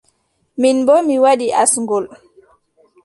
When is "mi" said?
1.07-1.15